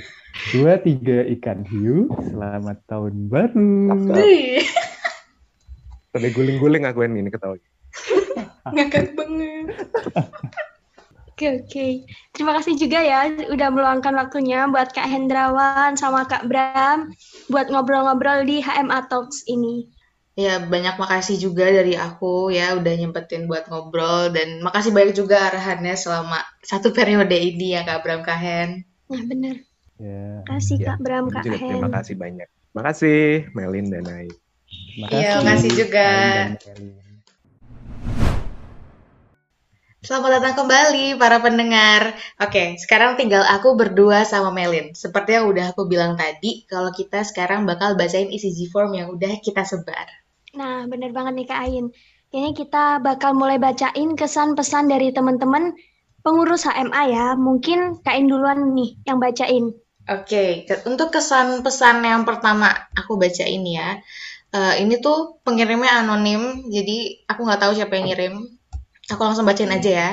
[0.53, 2.12] Dua tiga ikan hiu.
[2.29, 3.96] Selamat tahun baru.
[6.12, 7.57] Sampai guling-guling aku ini ketawa.
[8.77, 9.72] Ngakak banget.
[11.35, 11.87] Oke oke.
[12.31, 17.11] Terima kasih juga ya udah meluangkan waktunya buat Kak Hendrawan sama Kak Bram
[17.50, 19.90] buat ngobrol-ngobrol di HMA Talks ini.
[20.38, 25.50] Ya banyak makasih juga dari aku ya udah nyempetin buat ngobrol dan makasih banyak juga
[25.50, 28.93] arahannya selama satu periode ini ya Kak Bram Kak Hen.
[29.14, 29.57] Nah bener.
[30.03, 30.42] Ya.
[30.50, 30.87] Kasih ya.
[30.90, 31.79] Kak Bram Kak Hen.
[31.79, 32.48] Terima kasih banyak.
[32.74, 34.27] Makasih Melin dan Ai.
[34.98, 36.11] Iya, makasih juga.
[40.03, 42.18] Selamat datang kembali para pendengar.
[42.42, 44.92] Oke, sekarang tinggal aku berdua sama Melin.
[44.98, 49.38] Seperti yang udah aku bilang tadi, kalau kita sekarang bakal bacain isi G-form yang udah
[49.40, 50.11] kita sebar.
[50.59, 51.87] Nah, bener banget nih Kak Ain.
[52.35, 55.72] Kayaknya kita bakal mulai bacain kesan pesan dari teman-teman
[56.25, 57.27] pengurus HMA ya.
[57.37, 59.77] Mungkin Kak Ain duluan nih yang bacain.
[60.05, 64.01] Oke, untuk kesan pesan yang pertama aku bacain ya.
[64.55, 68.35] Uh, ini tuh pengirimnya anonim, jadi aku nggak tahu siapa yang ngirim
[69.13, 70.11] Aku langsung bacain aja ya.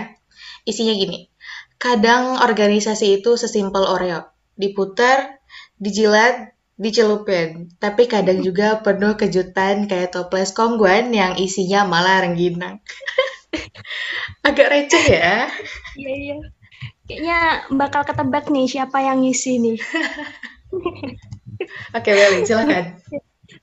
[0.67, 1.31] Isinya gini.
[1.79, 4.27] Kadang organisasi itu sesimpel Oreo.
[4.59, 5.39] Diputar,
[5.79, 7.71] dijilat, dicelupin.
[7.79, 12.83] Tapi kadang juga penuh kejutan kayak toples kongguan yang isinya malah rengginang.
[14.47, 15.47] Agak receh ya.
[15.97, 16.37] Iya, iya.
[17.07, 17.39] Kayaknya
[17.75, 19.77] bakal ketebak nih siapa yang ngisi nih.
[21.97, 22.97] Oke, Welly, silakan.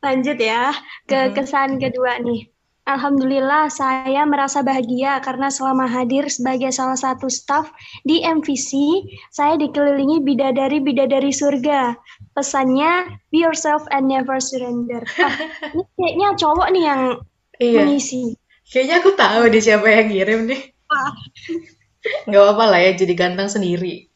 [0.04, 0.76] Lanjut ya
[1.08, 2.46] ke kesan kedua nih.
[2.88, 7.68] Alhamdulillah saya merasa bahagia karena selama hadir sebagai salah satu staf
[8.00, 12.00] di MVC, saya dikelilingi bidadari-bidadari surga.
[12.32, 15.04] Pesannya, be yourself and never surrender.
[15.20, 15.36] Ah,
[15.76, 17.02] ini kayaknya cowok nih yang
[17.60, 17.76] iya.
[17.84, 18.40] mengisi.
[18.68, 20.62] Kayaknya aku tahu di siapa yang kirim nih.
[20.92, 21.12] Ah.
[22.28, 24.08] Gak apa-apa lah ya, jadi ganteng sendiri.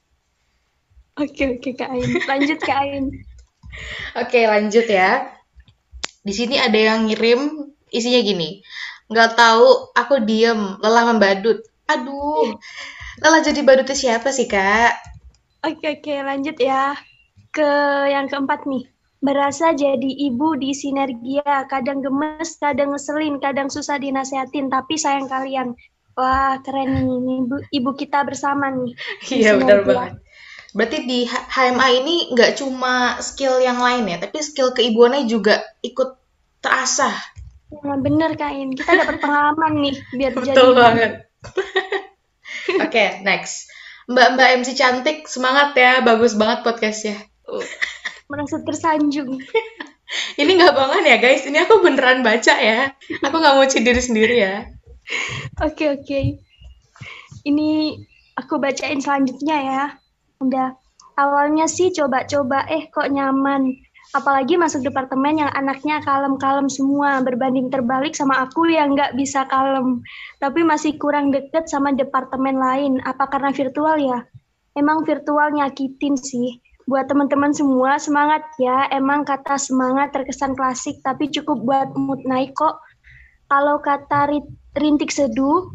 [1.17, 2.09] Oke, oke Kak Ain.
[2.25, 3.05] Lanjut Kak Ain.
[4.21, 5.29] oke, lanjut ya.
[6.25, 8.65] Di sini ada yang ngirim isinya gini.
[9.13, 11.61] Nggak tahu, aku diem, lelah membadut.
[11.89, 12.57] Aduh,
[13.21, 14.97] lelah jadi badutnya siapa sih, Kak?
[15.69, 16.97] Oke, oke, lanjut ya.
[17.53, 17.69] Ke
[18.09, 18.89] yang keempat nih.
[19.23, 25.79] Berasa jadi ibu di sinergia, kadang gemes, kadang ngeselin, kadang susah dinasehatin, tapi sayang kalian.
[26.19, 28.93] Wah, keren nih, ibu, ibu kita bersama nih.
[29.31, 30.13] Iya, benar banget.
[30.75, 36.19] Berarti di HMA ini nggak cuma skill yang lain ya, tapi skill keibuannya juga ikut
[36.59, 37.15] terasah.
[37.81, 38.73] Nah, bener Kain.
[38.77, 40.57] Kita dapat pengalaman nih biar Betul jadi.
[40.57, 41.13] Betul banget.
[42.85, 43.69] Oke, okay, next.
[44.11, 46.01] Mbak-mbak MC cantik, semangat ya.
[46.05, 47.17] Bagus banget podcastnya.
[48.33, 49.37] Merasa tersanjung.
[50.41, 51.45] Ini nggak banget ya guys.
[51.45, 52.97] Ini aku beneran baca ya.
[53.21, 54.65] Aku nggak mau diri sendiri ya.
[55.61, 56.05] Oke, okay, oke.
[56.09, 56.25] Okay.
[57.45, 58.01] Ini
[58.41, 59.85] aku bacain selanjutnya ya.
[60.41, 60.73] Udah.
[61.13, 63.77] Awalnya sih coba-coba, eh kok nyaman
[64.13, 70.05] apalagi masuk departemen yang anaknya kalem-kalem semua berbanding terbalik sama aku yang nggak bisa kalem
[70.37, 74.21] tapi masih kurang deket sama departemen lain apa karena virtual ya
[74.77, 76.61] emang virtual nyakitin sih
[76.93, 82.53] buat teman-teman semua semangat ya emang kata semangat terkesan klasik tapi cukup buat mood naik
[82.53, 82.77] kok
[83.49, 84.29] kalau kata
[84.77, 85.73] rintik seduh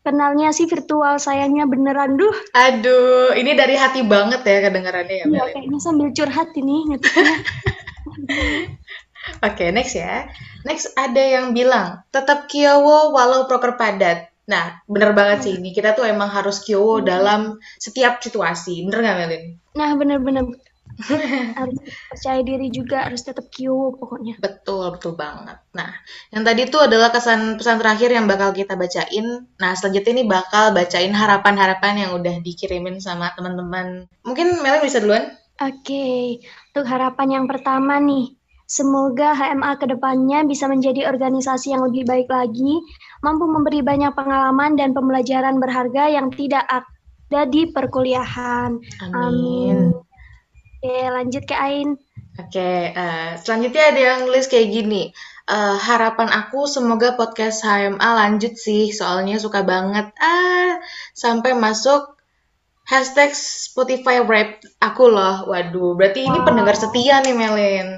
[0.00, 2.32] Kenalnya sih virtual, sayangnya beneran duh.
[2.56, 5.24] Aduh, ini dari hati banget ya kedengarannya ya.
[5.28, 7.04] Iya, kayaknya sambil curhat ini Oke,
[9.44, 10.24] okay, next ya.
[10.64, 14.32] Next ada yang bilang, tetap kiowo walau proker padat.
[14.48, 15.76] Nah, bener banget sih ini.
[15.76, 17.06] Kita tuh emang harus kiowo hmm.
[17.06, 17.40] dalam
[17.76, 18.80] setiap situasi.
[18.88, 19.59] Bener nggak, Melin?
[19.76, 20.50] Nah, bener-bener
[21.58, 21.78] harus
[22.12, 24.36] percaya diri juga harus tetap Q pokoknya.
[24.40, 25.56] Betul betul banget.
[25.72, 25.90] Nah
[26.34, 29.48] yang tadi itu adalah kesan pesan terakhir yang bakal kita bacain.
[29.56, 34.04] Nah selanjutnya ini bakal bacain harapan-harapan yang udah dikirimin sama teman-teman.
[34.26, 35.32] Mungkin Meli bisa duluan?
[35.60, 36.20] Oke okay.
[36.72, 42.30] untuk harapan yang pertama nih Semoga HMA ke depannya bisa menjadi organisasi yang lebih baik
[42.30, 42.78] lagi,
[43.18, 46.62] mampu memberi banyak pengalaman dan pembelajaran berharga yang tidak
[47.30, 48.70] ada di perkuliahan.
[49.06, 49.14] Amin.
[49.14, 49.78] Amin.
[50.82, 51.94] Oke, lanjut ke Ain.
[52.40, 55.14] Oke, uh, selanjutnya ada yang nulis kayak gini.
[55.46, 60.10] Uh, harapan aku semoga podcast HMA lanjut sih, soalnya suka banget.
[60.18, 60.82] Ah,
[61.14, 62.18] sampai masuk
[62.88, 65.46] hashtag Spotify Rap aku loh.
[65.46, 67.88] Waduh, berarti ini pendengar setia nih Melin.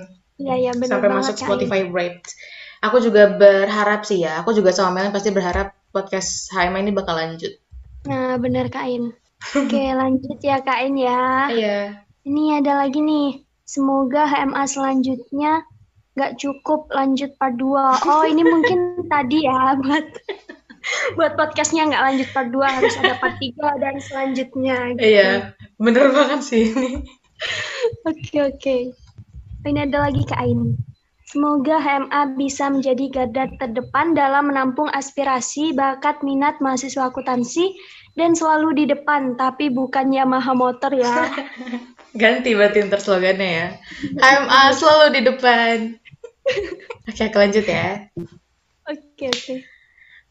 [0.43, 2.21] Iya, iya benar Sampai masuk Spotify Rap.
[2.83, 7.15] Aku juga berharap sih ya, aku juga sama Melin pasti berharap podcast HMA ini bakal
[7.15, 7.57] lanjut.
[8.11, 9.15] Nah, benar Kak Ain.
[9.51, 11.51] Oke, lanjut ya Kak Ain ya.
[11.51, 11.79] Iya.
[12.23, 13.43] Ini ada lagi nih.
[13.67, 15.65] Semoga HMA selanjutnya
[16.13, 18.05] nggak cukup lanjut part 2.
[18.05, 18.79] Oh, ini mungkin
[19.13, 20.07] tadi ya buat
[21.17, 24.77] buat podcastnya nggak lanjut part 2 harus ada part 3 dan selanjutnya.
[24.97, 25.09] Gitu.
[25.09, 27.03] Iya, bener banget sih ini.
[28.07, 28.77] Oke, oke.
[29.63, 30.92] Ini ada lagi Kak Aini.
[31.33, 37.73] Semoga HMA bisa menjadi garda terdepan dalam menampung aspirasi, bakat, minat mahasiswa akuntansi,
[38.13, 41.33] dan selalu di depan, tapi bukan Yamaha motor ya.
[42.21, 43.67] Ganti berarti ntar slogannya ya.
[44.21, 45.77] HMA selalu di depan.
[47.09, 48.13] Oke, aku lanjut ya.
[48.85, 49.55] Oke, oke.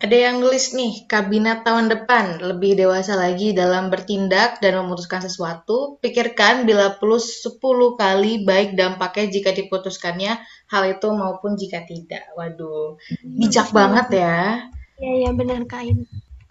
[0.02, 6.02] Ada yang nulis nih, kabinet tahun depan lebih dewasa lagi dalam bertindak dan memutuskan sesuatu.
[6.02, 7.62] Pikirkan bila plus 10
[8.02, 12.24] kali baik dampaknya jika diputuskannya hal itu maupun jika tidak.
[12.40, 14.40] Waduh, bijak hmm, banget ya.
[14.98, 16.08] Iya, iya benar Kain.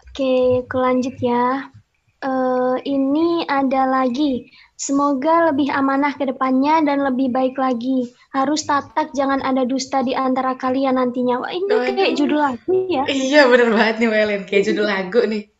[0.07, 1.73] Oke, aku lanjut ya.
[2.21, 8.09] Uh, ini ada lagi Semoga lebih amanah ke depannya dan lebih baik lagi.
[8.33, 11.37] Harus tatak, jangan ada dusta di antara kalian nantinya.
[11.37, 13.05] Wah, ini oh, kayak judul lagu ya.
[13.05, 14.41] Iya, bener banget nih, Welin.
[14.49, 15.53] Kayak judul lagu nih.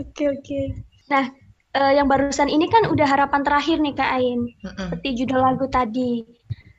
[0.00, 0.60] Oke, oke.
[1.12, 1.36] Nah,
[1.76, 4.40] uh, yang barusan ini kan udah harapan terakhir nih, Kak Ain.
[4.64, 6.24] Seperti judul lagu tadi.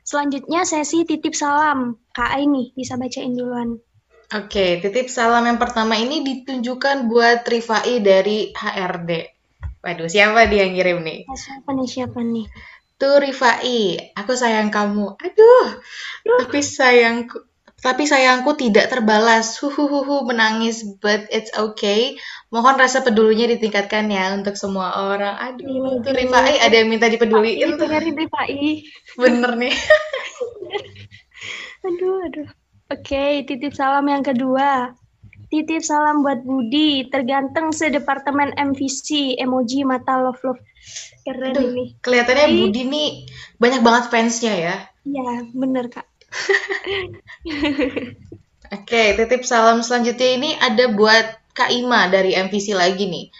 [0.06, 1.98] Selanjutnya sesi titip salam.
[2.14, 3.82] Kak Ain nih, bisa bacain duluan.
[4.30, 9.10] Oke, titip salam yang pertama ini ditunjukkan buat Rifai dari HRD.
[9.82, 11.26] Waduh, siapa dia yang ngirim nih?
[11.34, 12.46] Siapa nih, siapa nih?
[13.02, 15.18] Tuh Rifai, aku sayang kamu.
[15.18, 15.68] Aduh,
[16.22, 17.42] tapi sayangku
[17.76, 19.60] tapi sayangku tidak terbalas.
[19.60, 22.16] Huhuhuhu menangis, but it's okay.
[22.48, 25.36] Mohon rasa pedulinya ditingkatkan ya untuk semua orang.
[25.36, 27.84] Aduh, tuh Rifai ada yang minta dipeduliin tuh.
[27.84, 28.80] Dengerin Rifai.
[29.20, 29.74] Bener nih.
[31.86, 32.48] aduh, aduh.
[32.86, 34.94] Oke, titip salam yang kedua.
[35.46, 40.62] Titip salam buat Budi, terganteng sedepartemen MVC, emoji mata love love.
[41.22, 41.84] Keren Aduh, ini.
[42.02, 43.08] Kelihatannya Budi nih
[43.60, 44.76] banyak banget fansnya ya.
[45.06, 46.15] Iya, bener kak.
[48.74, 53.30] Oke, titip salam selanjutnya ini ada buat Kak Ima dari MVC lagi nih.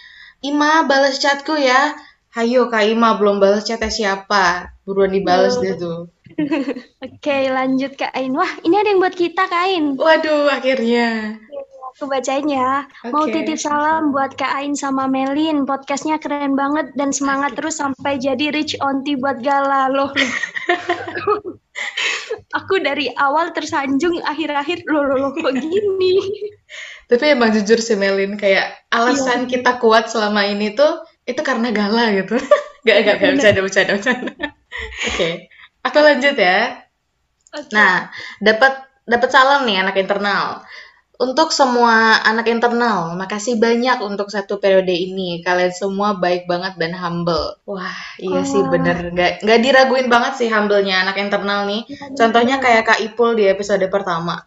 [0.46, 1.98] Ima, balas chatku ya.
[2.36, 4.76] Hayo Kak Ima, belum balas chatnya siapa?
[4.86, 6.12] Buruan dibales deh tuh.
[7.06, 8.36] Oke, lanjut Kak Ain.
[8.36, 9.96] Wah, ini ada yang buat kita Kak Ain.
[9.96, 11.40] Waduh, akhirnya.
[11.96, 12.84] Aku bacain ya.
[13.08, 13.40] Mau Oke.
[13.40, 15.64] titip salam buat Kak Ain sama Melin.
[15.64, 19.88] Podcastnya keren banget dan semangat terus sampai jadi rich onti buat Gala.
[19.88, 20.12] Loh.
[22.54, 26.22] Aku dari awal tersanjung, akhir-akhir loh, loh, kok gini?
[27.10, 29.58] Tapi emang jujur sih Melin, kayak alasan Iya.
[29.58, 32.38] kita kuat selama ini tuh itu karena gala gitu.
[32.86, 34.32] Gak, gak, gak, bercanda, bercanda, bercanda.
[35.10, 35.50] Oke,
[35.82, 36.86] aku lanjut ya.
[37.50, 37.70] Oke.
[37.74, 40.62] Nah, dapat dapat salam nih anak internal.
[41.16, 45.40] Untuk semua anak internal, makasih banyak untuk satu periode ini.
[45.40, 47.56] Kalian semua baik banget dan humble.
[47.64, 48.68] Wah, iya sih Wah.
[48.68, 49.16] bener.
[49.16, 51.88] Nggak, nggak diraguin banget sih humble-nya anak internal nih.
[52.12, 54.44] Contohnya kayak Kak Ipul di episode pertama.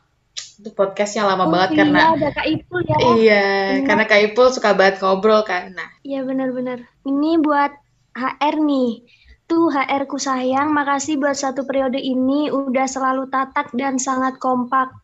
[0.60, 2.97] Itu podcastnya lama Oh, banget iya, karena ada Kak Ipul ya.
[2.99, 3.86] Iya, Benar.
[3.89, 5.71] karena Kak Ipul suka banget ngobrol kan.
[5.73, 6.86] Nah, Iya benar-benar.
[7.01, 7.71] Ini buat
[8.13, 8.91] HR nih.
[9.49, 14.98] Tuh HR ku sayang, makasih buat satu periode ini udah selalu tatak dan sangat kompak.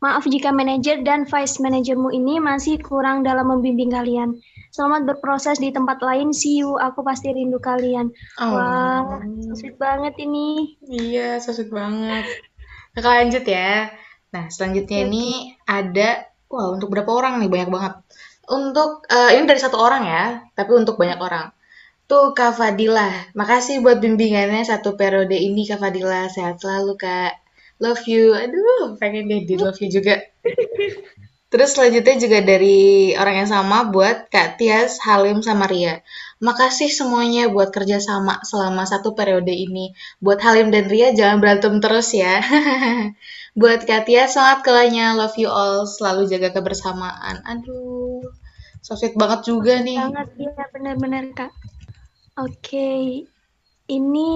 [0.00, 4.40] Maaf jika manajer dan vice manajermu ini masih kurang dalam membimbing kalian.
[4.72, 6.32] Selamat berproses di tempat lain.
[6.32, 6.80] See you.
[6.80, 8.08] Aku pasti rindu kalian.
[8.40, 10.80] oh, Wah, so sweet banget ini.
[10.88, 12.24] iya, so sweet banget.
[12.96, 13.92] Nah, lanjut ya.
[14.32, 15.24] Nah, selanjutnya Oke, ini
[15.68, 17.50] ada, wah untuk berapa orang nih?
[17.52, 17.94] Banyak banget.
[18.48, 20.24] Untuk, eh, ini dari satu orang ya,
[20.56, 21.52] tapi untuk banyak orang.
[22.08, 26.24] Tuh Kak Fadila, makasih buat bimbingannya satu periode ini Kak Fadila.
[26.32, 27.49] Sehat selalu Kak.
[27.80, 28.36] Love you.
[28.36, 30.20] Aduh, pengen deh di love you juga.
[31.50, 35.98] Terus selanjutnya juga dari orang yang sama buat Kak Tias, Halim, sama Ria.
[36.38, 39.90] Makasih semuanya buat kerjasama selama satu periode ini.
[40.22, 42.38] Buat Halim dan Ria jangan berantem terus ya.
[43.60, 45.18] buat Kak Tias, semangat kelanya.
[45.18, 45.88] Love you all.
[45.90, 47.42] Selalu jaga kebersamaan.
[47.42, 48.30] Aduh,
[48.78, 49.98] so sweet banget juga nih.
[50.06, 51.52] Banget ya benar-benar Kak.
[52.38, 53.26] Oke.
[53.90, 54.30] Ini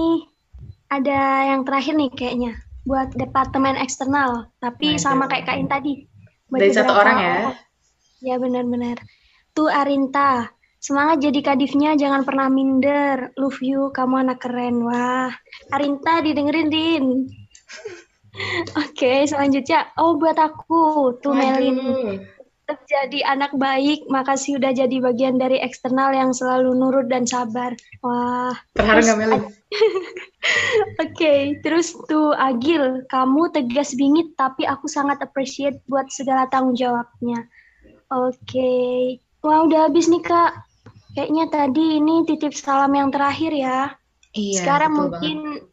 [0.91, 5.01] ada yang terakhir nih kayaknya buat departemen eksternal, tapi Waduh.
[5.01, 5.93] sama kayak Kak In tadi.
[6.47, 7.37] Buat Dari satu orang ya.
[8.21, 9.01] Ya benar-benar.
[9.57, 13.33] Tuh Arinta, semangat jadi kadifnya, jangan pernah minder.
[13.35, 14.85] Love you, kamu anak keren.
[14.85, 15.33] Wah,
[15.73, 17.05] Arinta didengerin, Din.
[18.85, 19.89] Oke, selanjutnya.
[19.97, 21.17] Oh, buat aku.
[21.23, 22.21] Tuh Melin.
[22.65, 27.77] Tetap jadi anak baik, makasih udah jadi bagian dari eksternal yang selalu nurut dan sabar.
[28.01, 29.41] Wah, Terharu nggak Melin?
[31.05, 31.33] oke.
[31.61, 37.45] Terus tuh Agil, kamu tegas bingit, tapi aku sangat appreciate buat segala tanggung jawabnya.
[38.09, 38.73] Oke.
[39.45, 40.65] Wah, udah habis nih, Kak.
[41.13, 43.93] Kayaknya tadi ini titip salam yang terakhir ya.
[44.33, 45.69] Iya, Sekarang mungkin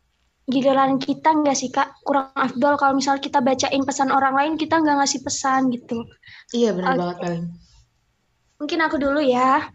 [0.51, 2.03] giliran kita nggak sih, Kak?
[2.03, 6.03] Kurang afdol kalau misal kita bacain pesan orang lain, kita nggak ngasih pesan gitu.
[6.51, 6.99] Iya, benar Oke.
[6.99, 7.45] banget Melin.
[8.63, 9.71] Mungkin aku dulu ya.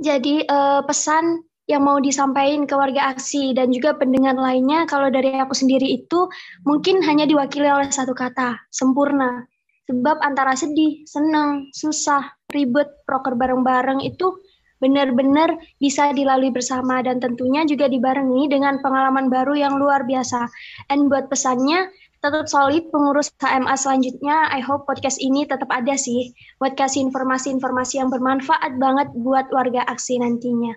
[0.00, 5.38] Jadi eh, pesan yang mau disampaikan ke warga aksi dan juga pendengar lainnya kalau dari
[5.38, 6.26] aku sendiri itu
[6.66, 9.46] mungkin hanya diwakili oleh satu kata, sempurna.
[9.86, 14.34] Sebab antara sedih, senang, susah, ribet, proker bareng-bareng itu
[14.80, 20.48] benar-benar bisa dilalui bersama dan tentunya juga dibarengi dengan pengalaman baru yang luar biasa.
[20.88, 24.52] And buat pesannya, tetap solid pengurus HMA selanjutnya.
[24.52, 29.84] I hope podcast ini tetap ada sih buat kasih informasi-informasi yang bermanfaat banget buat warga
[29.88, 30.76] aksi nantinya.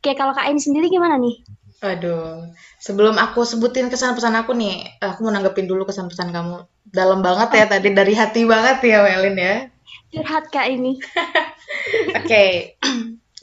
[0.00, 1.44] Oke, kalau Kak Ain sendiri gimana nih?
[1.80, 2.44] Aduh,
[2.76, 6.64] sebelum aku sebutin kesan-pesan aku nih, aku mau nanggepin dulu kesan-pesan kamu.
[6.88, 9.56] Dalam banget ya tadi, dari hati banget ya Melin ya.
[10.12, 11.00] Curhat Kak ini.
[12.20, 12.76] Oke,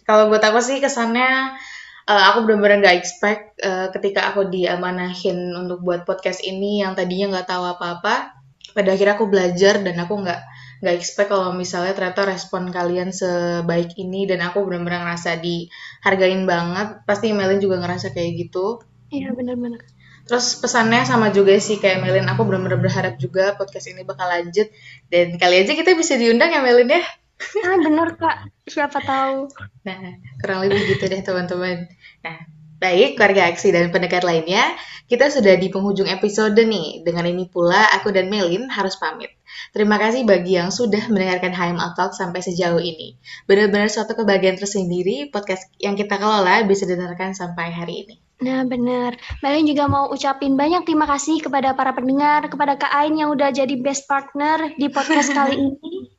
[0.08, 1.60] kalau buat aku sih kesannya
[2.08, 7.38] eh, aku benar-benar nggak expect eh, ketika aku diamanahin untuk buat podcast ini yang tadinya
[7.38, 8.40] nggak tahu apa-apa.
[8.72, 10.42] Pada akhirnya aku belajar dan aku nggak
[10.78, 17.04] nggak expect kalau misalnya ternyata respon kalian sebaik ini dan aku benar-benar ngerasa dihargain banget.
[17.04, 18.80] Pasti Melin juga ngerasa kayak gitu.
[19.12, 19.84] Iya benar-benar.
[20.28, 24.68] Terus pesannya sama juga sih kayak Melin, aku benar-benar berharap juga podcast ini bakal lanjut
[25.08, 27.04] dan kali aja kita bisa diundang ya Melin ya.
[27.38, 29.50] Ah benar Kak, siapa tahu.
[29.86, 31.86] Nah, kurang lebih gitu deh teman-teman.
[32.26, 32.38] Nah,
[32.78, 34.78] Baik, keluarga aksi dan pendekat lainnya,
[35.10, 37.02] kita sudah di penghujung episode nih.
[37.02, 39.34] Dengan ini pula, aku dan Melin harus pamit.
[39.74, 43.18] Terima kasih bagi yang sudah mendengarkan HMA Talk sampai sejauh ini.
[43.50, 48.16] Benar-benar suatu kebahagiaan tersendiri, podcast yang kita kelola bisa didengarkan sampai hari ini.
[48.46, 53.18] Nah benar, Melin juga mau ucapin banyak terima kasih kepada para pendengar, kepada Kak Ain
[53.18, 56.17] yang udah jadi best partner di podcast kali ini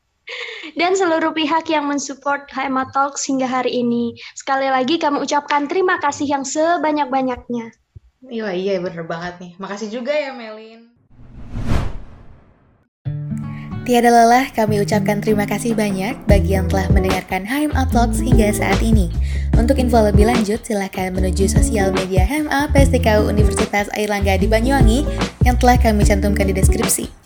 [0.77, 4.17] dan seluruh pihak yang mensupport HMA Talks hingga hari ini.
[4.37, 7.73] Sekali lagi kami ucapkan terima kasih yang sebanyak-banyaknya.
[8.29, 9.53] Iya, iya bener banget nih.
[9.63, 10.99] Makasih juga ya Melin.
[13.89, 18.85] Tiada lelah kami ucapkan terima kasih banyak bagi yang telah mendengarkan HMA Talks hingga saat
[18.85, 19.09] ini.
[19.57, 25.09] Untuk info lebih lanjut, silahkan menuju sosial media HMA PSTKU Universitas Airlangga di Banyuwangi
[25.41, 27.18] yang telah kami cantumkan di deskripsi.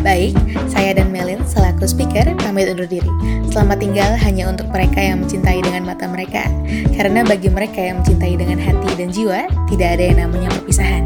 [0.00, 0.34] Baik,
[0.66, 3.06] saya dan Melin selaku speaker pamit undur diri.
[3.52, 6.48] Selamat tinggal hanya untuk mereka yang mencintai dengan mata mereka.
[6.96, 11.04] Karena bagi mereka yang mencintai dengan hati dan jiwa, tidak ada yang namanya perpisahan.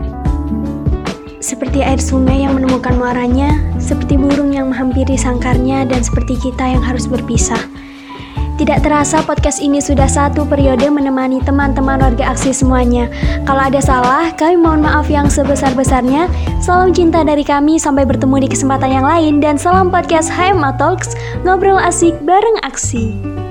[1.44, 6.80] Seperti air sungai yang menemukan muaranya, seperti burung yang menghampiri sangkarnya, dan seperti kita yang
[6.80, 7.60] harus berpisah.
[8.54, 13.10] Tidak terasa podcast ini sudah satu periode menemani teman-teman warga aksi semuanya.
[13.50, 16.30] Kalau ada salah, kami mohon maaf yang sebesar-besarnya.
[16.62, 19.42] Salam cinta dari kami, sampai bertemu di kesempatan yang lain.
[19.42, 23.43] Dan salam podcast HMA Talks, ngobrol asik bareng aksi.